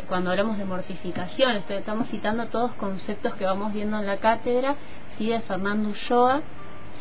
Cuando 0.07 0.31
hablamos 0.31 0.57
de 0.57 0.65
mortificación, 0.65 1.63
estamos 1.69 2.09
citando 2.09 2.47
todos 2.47 2.71
conceptos 2.73 3.35
que 3.35 3.45
vamos 3.45 3.73
viendo 3.73 3.99
en 3.99 4.07
la 4.07 4.17
cátedra, 4.17 4.75
¿sí? 5.17 5.29
De 5.29 5.41
Fernando 5.41 5.89
Ulloa, 5.89 6.41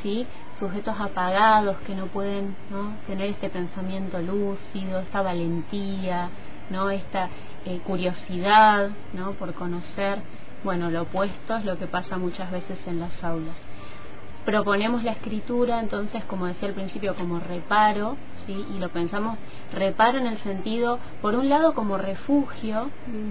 ¿sí? 0.02 0.26
Sujetos 0.59 0.95
apagados 1.00 1.76
que 1.87 1.95
no 1.95 2.07
pueden 2.07 2.54
¿no? 2.71 2.95
tener 3.07 3.31
este 3.31 3.49
pensamiento 3.50 4.21
lúcido, 4.21 5.00
esta 5.00 5.23
valentía, 5.23 6.28
¿no? 6.71 6.90
Esta 6.90 7.28
eh, 7.64 7.81
curiosidad, 7.85 8.90
¿no? 9.14 9.33
Por 9.33 9.54
conocer 9.54 10.19
bueno, 10.64 10.90
lo 10.90 11.02
opuesto 11.02 11.56
es 11.56 11.64
lo 11.64 11.78
que 11.78 11.87
pasa 11.87 12.16
muchas 12.16 12.50
veces 12.50 12.78
en 12.87 13.00
las 13.00 13.23
aulas. 13.23 13.54
Proponemos 14.44 15.04
la 15.04 15.12
escritura, 15.12 15.80
entonces, 15.80 16.23
como 16.25 16.47
decía 16.47 16.68
al 16.68 16.75
principio, 16.75 17.14
como 17.14 17.38
reparo, 17.38 18.16
¿sí? 18.47 18.64
y 18.75 18.78
lo 18.78 18.90
pensamos 18.90 19.38
reparo 19.73 20.18
en 20.18 20.26
el 20.26 20.38
sentido, 20.38 20.99
por 21.23 21.35
un 21.35 21.49
lado, 21.49 21.75
como 21.75 21.97
refugio, 21.97 22.90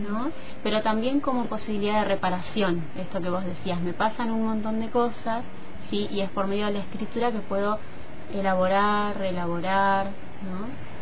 ¿no? 0.10 0.32
pero 0.64 0.82
también 0.82 1.20
como 1.20 1.46
posibilidad 1.46 2.02
de 2.02 2.06
reparación. 2.06 2.84
Esto 2.98 3.22
que 3.22 3.30
vos 3.30 3.46
decías, 3.46 3.80
me 3.82 3.94
pasan 3.94 4.32
un 4.32 4.46
montón 4.46 4.80
de 4.80 4.90
cosas, 4.90 5.44
¿sí? 5.90 6.08
y 6.12 6.22
es 6.22 6.30
por 6.32 6.48
medio 6.48 6.66
de 6.68 6.74
la 6.74 6.80
escritura 6.80 7.32
que 7.32 7.40
puedo 7.40 7.78
elaborar, 8.34 9.18
reelaborar, 9.18 10.08
¿no? 10.08 10.93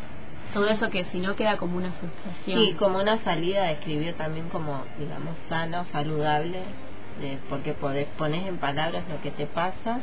Todo 0.54 0.68
eso 0.68 0.90
que 0.90 1.06
si 1.06 1.20
no 1.20 1.36
queda 1.36 1.58
como 1.58 1.78
una 1.78 1.92
frustración. 1.92 2.60
Sí, 2.60 2.74
como 2.78 3.00
una 3.00 3.20
salida 3.20 3.72
escribió 3.72 4.14
también 4.16 4.50
como, 4.50 4.84
digamos, 5.00 5.36
sano, 5.50 5.86
saludable, 5.92 6.64
de, 7.20 7.40
porque 7.50 7.74
podés, 7.74 8.08
pones 8.18 8.48
en 8.48 8.58
palabras 8.58 9.04
lo 9.10 9.22
que 9.22 9.32
te 9.32 9.46
pasa 9.46 10.02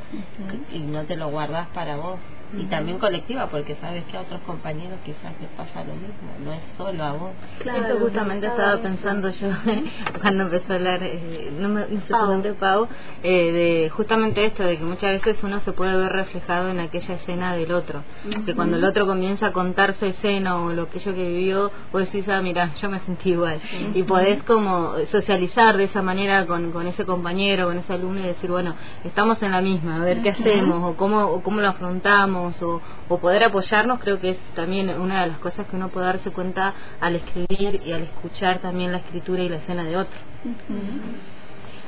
y 0.73 0.81
no 0.81 1.05
te 1.05 1.17
lo 1.17 1.28
guardas 1.31 1.69
para 1.69 1.97
vos 1.97 2.19
y 2.57 2.64
también 2.64 2.99
colectiva 2.99 3.47
porque 3.49 3.75
sabes 3.76 4.05
que 4.05 4.17
a 4.17 4.23
otros 4.23 4.40
compañeros 4.43 4.99
quizás 5.05 5.33
les 5.40 5.50
pasa 5.50 5.85
lo 5.85 5.95
mismo 5.95 6.33
no 6.43 6.52
es 6.52 6.61
solo 6.78 7.05
a 7.05 7.12
vos. 7.12 7.31
Claro, 7.59 7.85
eso 7.85 7.99
justamente 7.99 8.47
estaba 8.47 8.78
pensando 8.78 9.28
yo 9.31 9.49
cuando 10.23 10.45
empezó 10.45 10.73
a 10.73 10.76
hablar 10.76 11.00
eh, 11.02 11.52
no, 11.59 11.69
me, 11.69 11.81
no 11.88 12.00
sé 12.00 12.07
Pau. 12.09 12.55
Pau 12.59 12.88
eh, 13.23 13.52
de 13.52 13.90
justamente 13.90 14.47
esto 14.47 14.62
de 14.62 14.78
que 14.78 14.85
muchas 14.85 15.12
veces 15.23 15.43
uno 15.43 15.61
se 15.61 15.73
puede 15.73 15.97
ver 15.97 16.11
reflejado 16.11 16.71
en 16.71 16.81
aquella 16.81 17.14
escena 17.14 17.55
del 17.55 17.71
otro 17.73 18.02
que 18.47 18.55
cuando 18.55 18.76
el 18.76 18.85
otro 18.85 19.07
comienza 19.07 19.49
a 19.49 19.52
contar 19.52 19.97
su 19.97 20.07
escena 20.07 20.57
o 20.57 20.73
lo 20.73 20.88
que 20.88 21.00
yo 21.00 21.14
que 21.14 21.28
vivió 21.28 21.71
vos 21.93 22.02
decís 22.02 22.26
ah 22.28 22.40
mira 22.40 22.73
yo 22.81 22.88
me 22.88 23.00
sentí 23.00 23.31
igual 23.31 23.61
y 23.95 24.02
podés 24.05 24.43
como 24.45 24.95
socializar 25.11 25.76
de 25.76 25.85
esa 25.85 26.00
manera 26.00 26.47
con, 26.47 26.73
con 26.73 26.87
ese 26.87 27.05
compañero 27.05 27.67
con 27.67 27.76
ese 27.76 27.93
alumno 27.93 28.21
y 28.21 28.25
decir 28.25 28.50
bueno 28.50 28.75
estamos 29.05 29.43
en 29.43 29.52
la 29.52 29.61
misma 29.61 29.97
a 29.97 30.05
ver 30.05 30.23
qué 30.23 30.31
hacemos 30.31 30.93
o 30.93 30.97
cómo 30.97 31.26
o 31.26 31.43
cómo 31.43 31.61
lo 31.61 31.69
afrontamos 31.69 32.38
o, 32.47 33.18
poder 33.18 33.45
apoyarnos, 33.45 34.00
creo 34.00 34.18
que 34.21 34.30
es 34.30 34.38
también 34.54 34.88
una 34.90 35.23
de 35.23 35.28
las 35.28 35.38
cosas 35.38 35.66
que 35.66 35.76
uno 35.76 35.88
puede 35.88 36.07
darse 36.07 36.30
cuenta 36.30 36.75
al 37.00 37.16
escribir 37.16 37.83
y 37.85 37.92
al 37.92 38.02
escuchar 38.02 38.59
también 38.59 38.92
la 38.92 38.99
escritura 38.99 39.42
y 39.42 39.49
la 39.49 39.57
escena 39.57 39.85
de 39.85 39.97
otro. 39.97 40.18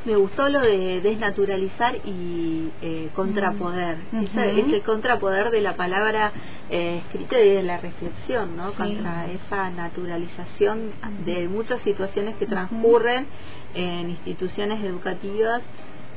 Me 0.04 0.16
gustó 0.16 0.48
lo 0.48 0.60
de 0.60 1.02
desnaturalizar 1.02 1.96
y 2.06 2.70
eh, 2.80 3.10
contrapoder. 3.14 3.98
Ese, 4.34 4.80
contrapoder 4.80 5.50
de 5.50 5.60
la 5.60 5.76
palabra 5.76 6.32
eh, 6.70 7.02
escrita 7.04 7.38
y 7.38 7.50
de 7.50 7.62
la 7.62 7.76
reflexión, 7.76 8.56
¿no? 8.56 8.72
Contra 8.72 9.26
esa 9.30 9.70
naturalización 9.70 10.92
de 11.26 11.48
muchas 11.48 11.82
situaciones 11.82 12.36
que 12.36 12.46
transcurren 12.46 13.26
en 13.74 14.08
instituciones 14.08 14.82
educativas 14.82 15.60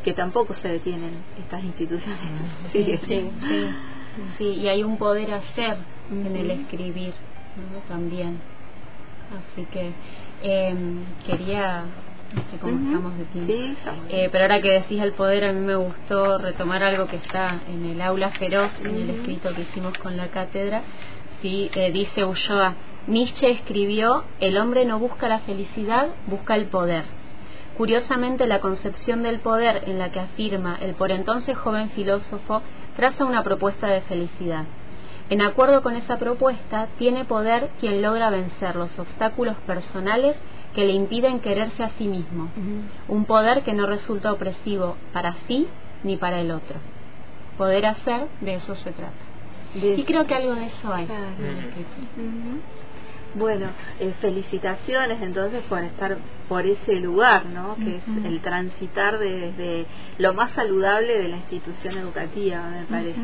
que 0.04 0.14
tampoco 0.14 0.54
se 0.56 0.68
detienen 0.68 1.12
estas 1.38 1.64
instituciones. 1.64 2.20
sí, 2.72 3.00
sí. 3.08 3.30
Sí, 3.48 3.70
y 4.40 4.68
hay 4.68 4.84
un 4.84 4.98
poder 4.98 5.34
hacer 5.34 5.78
en 6.12 6.36
el 6.36 6.52
escribir 6.52 7.14
también. 7.88 8.40
Así 9.34 9.66
que 9.66 9.92
eh, 10.44 10.76
quería, 11.26 11.86
no 12.36 12.42
sé 12.44 12.58
cómo 12.62 12.78
estamos 12.88 13.18
de 13.18 13.26
tiempo, 13.26 13.80
eh, 14.10 14.30
pero 14.32 14.44
ahora 14.44 14.62
que 14.62 14.72
decís 14.72 15.02
el 15.02 15.14
poder, 15.14 15.46
a 15.46 15.54
mí 15.54 15.66
me 15.66 15.76
gustó 15.76 16.38
retomar 16.38 16.84
algo 16.84 17.08
que 17.08 17.16
está 17.16 17.62
en 17.68 17.86
el 17.86 18.02
aula 18.02 18.32
feroz, 18.32 18.72
en 18.84 18.96
el 18.96 19.10
escrito 19.10 19.54
que 19.56 19.62
hicimos 19.62 19.98
con 19.98 20.18
la 20.18 20.28
cátedra. 20.28 20.84
Sí, 21.42 21.70
eh, 21.76 21.92
dice 21.92 22.26
Ulloa, 22.26 22.76
Nietzsche 23.08 23.50
escribió, 23.52 24.24
el 24.40 24.58
hombre 24.58 24.86
no 24.86 25.00
busca 25.00 25.28
la 25.28 25.40
felicidad, 25.40 26.10
busca 26.28 26.56
el 26.56 26.68
poder. 26.68 27.04
Curiosamente, 27.78 28.46
la 28.46 28.62
concepción 28.62 29.24
del 29.24 29.40
poder 29.40 29.84
en 29.88 29.98
la 29.98 30.12
que 30.12 30.20
afirma 30.20 30.78
el 30.80 30.94
por 30.94 31.12
entonces 31.12 31.58
joven 31.58 31.90
filósofo 31.90 32.62
traza 32.96 33.26
una 33.26 33.44
propuesta 33.44 33.88
de 33.88 34.02
felicidad. 34.02 34.66
En 35.30 35.42
acuerdo 35.42 35.82
con 35.82 35.96
esa 35.96 36.18
propuesta, 36.18 36.90
tiene 36.98 37.26
poder 37.26 37.70
quien 37.80 38.02
logra 38.02 38.30
vencer 38.30 38.76
los 38.76 38.98
obstáculos 39.00 39.56
personales 39.66 40.36
que 40.76 40.86
le 40.86 40.94
impiden 40.94 41.40
quererse 41.40 41.84
a 41.84 41.90
sí 41.98 42.08
mismo. 42.08 42.50
Un 43.08 43.26
poder 43.26 43.64
que 43.64 43.74
no 43.74 43.86
resulta 43.86 44.34
opresivo 44.34 44.98
para 45.14 45.34
sí 45.48 45.68
ni 46.04 46.18
para 46.18 46.42
el 46.42 46.52
otro. 46.52 46.76
Poder 47.58 47.86
hacer, 47.86 48.28
de 48.42 48.56
eso 48.56 48.76
se 48.76 48.92
trata. 48.92 49.14
y 49.76 50.04
creo 50.04 50.26
que 50.26 50.36
algo 50.36 50.56
de 50.56 50.66
eso 50.66 50.94
hay. 50.94 51.08
Bueno, 53.36 53.68
eh, 54.00 54.14
felicitaciones 54.22 55.22
entonces 55.22 55.64
por 55.64 55.84
estar 55.84 56.18
por 56.48 56.66
ese 56.66 57.00
lugar, 57.00 57.46
¿no? 57.48 57.76
Que 57.76 57.98
es 57.98 58.04
el 58.26 58.42
transitar 58.42 59.18
desde 59.18 59.86
lo 60.20 60.34
más 60.34 60.52
saludable 60.52 61.18
de 61.18 61.30
la 61.30 61.38
institución 61.38 61.98
educativa, 61.98 62.70
me 62.70 62.86
parece. 62.86 63.20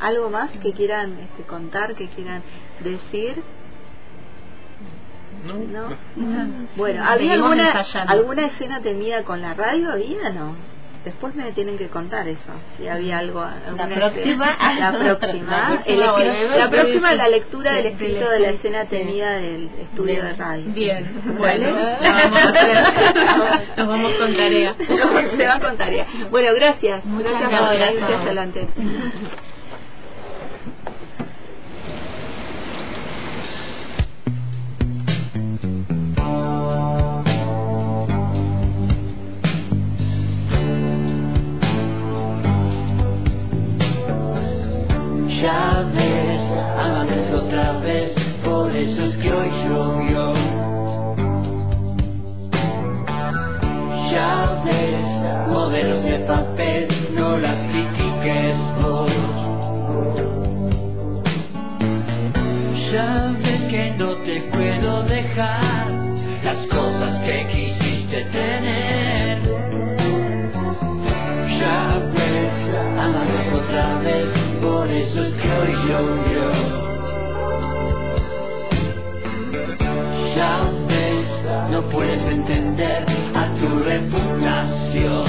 ¿Algo 0.00 0.30
más 0.30 0.50
que 0.62 0.72
quieran 0.72 1.18
este, 1.18 1.42
contar, 1.42 1.94
que 1.94 2.08
quieran 2.08 2.42
decir? 2.84 3.42
No. 5.44 5.88
Bueno, 6.76 7.04
¿había 7.04 7.32
alguna, 7.32 7.84
alguna 8.06 8.46
escena 8.46 8.80
temida 8.80 9.24
con 9.24 9.40
la 9.40 9.54
radio? 9.54 9.90
¿Había 9.90 10.30
no? 10.30 10.54
Después 11.04 11.34
me 11.34 11.52
tienen 11.52 11.78
que 11.78 11.88
contar 11.88 12.28
eso, 12.28 12.52
si 12.76 12.88
había 12.88 13.18
algo. 13.18 13.44
La 13.76 13.88
próxima, 13.88 14.56
la 14.78 14.92
próxima, 14.92 15.82
la 16.56 16.70
próxima, 16.70 17.14
la 17.14 17.28
lectura 17.28 17.74
del 17.74 17.86
escrito 17.86 18.30
de 18.30 18.40
la 18.40 18.50
escena 18.50 18.84
temida 18.86 19.32
del 19.32 19.70
estudio 19.80 20.24
de 20.24 20.32
radio. 20.34 20.72
Bien, 20.72 21.06
bueno, 21.38 21.70
nos 23.76 23.88
vamos 23.88 24.12
con 24.14 24.34
tarea. 24.34 24.74
Se 25.36 25.46
va 25.46 25.60
con 25.60 25.76
tarea. 25.76 26.06
Bueno, 26.30 26.54
gracias. 26.54 27.04
Muchas 27.04 27.40
gracias. 27.40 27.94
Gracias, 27.96 28.20
adelante. 28.20 28.68
Entender 82.42 83.04
a 83.34 83.54
tu 83.54 83.78
reputación. 83.84 85.26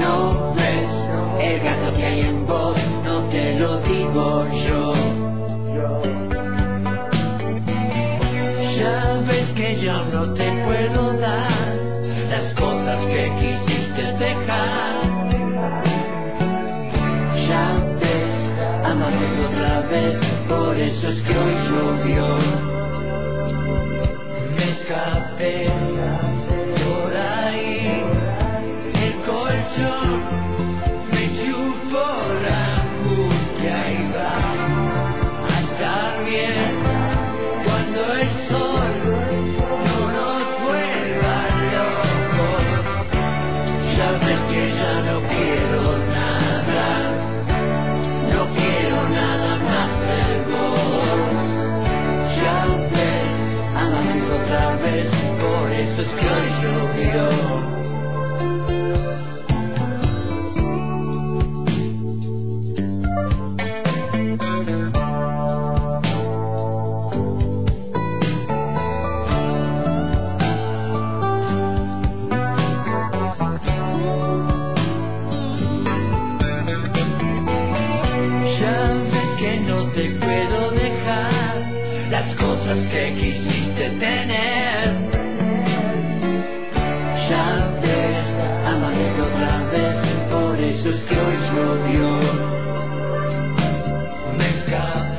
No 0.00 0.54
ves 0.54 0.90
el 1.40 1.60
gato 1.60 1.96
que 1.96 2.04
hay 2.04 2.20
en 2.20 2.46
vos, 2.46 2.76
no 3.04 3.22
te 3.30 3.58
lo 3.58 3.80
digo 3.80 4.46
yo. 4.66 4.94
Ya 8.76 9.22
ves 9.28 9.52
que 9.54 9.80
yo 9.80 10.04
no 10.12 10.34
te 10.34 10.50
puedo 10.64 11.12
dar 11.18 11.76
las 12.30 12.54
cosas 12.54 12.98
que 13.06 13.32
quisiste 13.40 14.02
dejar. 14.18 14.94
Ya 17.48 17.66
ves, 18.00 18.84
amanece 18.84 19.46
otra 19.46 19.80
vez, 19.88 20.18
por 20.48 20.76
eso 20.76 21.08
es 21.08 21.22
que 21.22 21.38
hoy 21.38 21.54
llovió. 21.70 22.47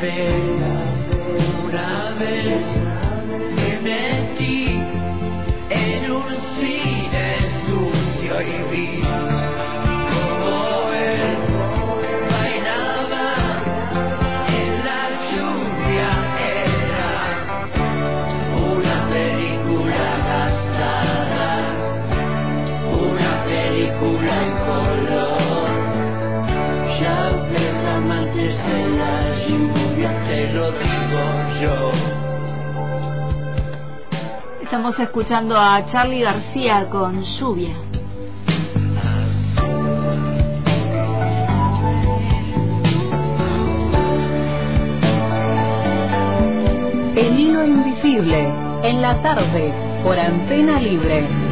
Una 0.02 0.08
vez, 2.18 2.79
Estamos 34.70 35.00
escuchando 35.00 35.58
a 35.58 35.84
Charlie 35.92 36.22
García 36.22 36.88
con 36.92 37.24
Lluvia. 37.24 37.76
El 47.16 47.40
hilo 47.40 47.66
invisible, 47.66 48.48
en 48.84 49.02
la 49.02 49.20
tarde, 49.24 49.74
por 50.04 50.20
antena 50.20 50.80
libre. 50.80 51.49